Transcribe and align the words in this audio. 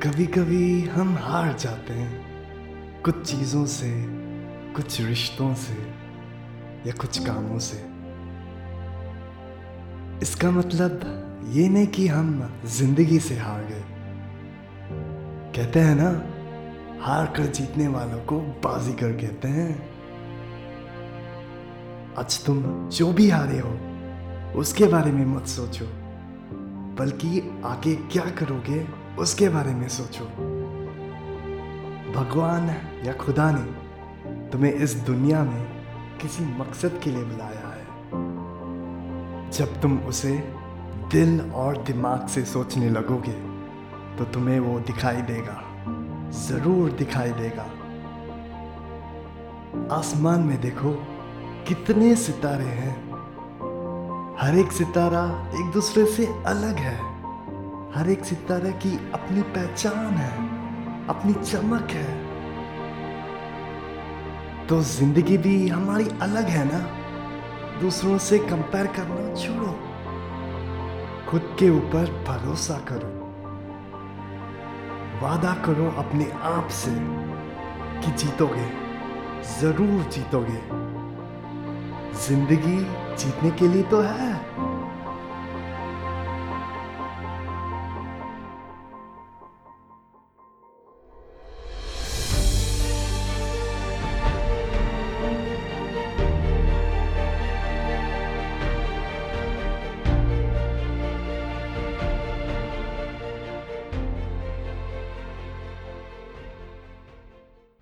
कभी 0.00 0.26
कभी 0.26 0.82
हम 0.82 1.16
हार 1.18 1.56
जाते 1.58 1.92
हैं, 1.92 2.24
कुछ 3.02 3.22
चीज़ों 3.22 3.66
से, 3.66 4.04
कुछ 4.72 5.00
रिश्तों 5.00 5.54
से, 5.54 5.74
या 6.86 6.92
कुछ 6.92 7.26
कामों 7.26 7.58
से। 7.58 7.76
इसका 10.22 10.50
मतलब 10.50 11.00
ये 11.50 11.68
नहीं 11.68 11.86
कि 11.86 12.08
हम 12.08 12.60
ज़िंदगी 12.66 13.18
से 13.18 13.36
हार 13.36 13.64
गए। 13.64 13.84
कहते 15.56 15.80
हैं 15.80 15.94
ना, 15.94 16.10
हार 17.04 17.26
कर 17.26 17.46
जीतने 17.46 17.88
वालों 17.88 18.20
को 18.24 18.40
बाजीगर 18.40 19.12
कहते 19.12 19.48
हैं। 19.48 19.88
आज 22.18 22.44
तुम 22.44 22.88
जो 22.88 23.12
भी 23.12 23.30
हारे 23.30 23.58
हो 23.58 23.93
उसके 24.56 24.86
बारे 24.86 25.12
में 25.12 25.24
मत 25.26 25.46
सोचो। 25.46 25.84
बल्कि 26.98 27.40
आगे 27.64 27.94
क्या 28.12 28.24
करोगे, 28.30 28.86
उसके 29.18 29.48
बारे 29.48 29.74
में 29.74 29.88
सोचो। 29.88 30.24
भगवान 32.14 32.68
या 33.06 33.12
खुदा 33.12 33.50
ने 33.52 34.50
तुम्हें 34.50 34.72
इस 34.72 34.94
दुनिया 34.96 35.42
में 35.44 35.64
किसी 36.18 36.44
मकसद 36.58 37.00
के 37.04 37.10
लिए 37.10 37.24
बुलाया 37.24 37.68
है। 37.68 37.84
जब 39.50 39.80
तुम 39.82 39.98
उसे 39.98 40.36
दिल 41.12 41.40
और 41.40 41.82
दिमाग 41.82 42.26
से 42.26 42.44
सोचने 42.44 42.90
लगोगे 42.90 43.32
तो 44.18 44.24
तुम्हें 44.24 44.58
वो 44.60 44.78
दिखाई 44.80 45.22
देगा, 45.22 45.60
ज़रूर 46.30 46.90
दिखाई 46.90 47.30
देगा। 47.30 47.66
आसमान 49.96 50.40
में 50.40 50.60
देखो, 50.60 50.92
कितने 51.68 52.14
सितारे 52.16 52.64
हैं। 52.64 53.13
हर 54.40 54.54
एक 54.58 54.72
सितारा 54.72 55.48
एक 55.54 55.70
दूसरे 55.70 56.06
से 56.06 56.26
अलग 56.46 56.76
है। 56.76 56.96
हर 57.94 58.10
एक 58.10 58.24
सितारे 58.24 58.72
की 58.72 59.10
अपनी 59.14 59.42
पहचान 59.42 60.14
है, 60.14 60.32
अपनी 61.08 61.32
चमक 61.32 61.90
है। 61.90 62.24
तो 64.66 64.80
ज़िंदगी 64.82 65.38
भी 65.38 65.68
हमारी 65.68 66.08
अलग 66.22 66.44
है 66.44 66.64
ना? 66.64 66.78
दूसरों 67.80 68.18
से 68.18 68.38
कंपेयर 68.38 68.86
करना 68.86 69.34
छोड़ो। 69.34 69.78
खुद 71.30 71.56
के 71.58 71.70
ऊपर 71.70 72.24
भरोसा 72.28 72.74
करो। 72.74 73.12
वादा 75.22 75.54
करो 75.54 75.90
अपने 75.90 76.30
आप 76.42 76.68
से 76.68 76.90
कि 78.00 78.10
जीतोगे, 78.12 78.66
ज़रूर 79.60 80.02
जीतोगे। 80.02 80.84
ज़िंदगी 82.14 82.78
जीतने 83.18 83.50
के 83.58 83.68
लिए 83.68 83.82
तो 83.90 84.00
है। 84.00 84.33